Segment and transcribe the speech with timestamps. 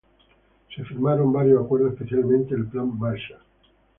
[0.75, 3.37] Se firmaron varios acuerdos, especialmente el Plan Marshall.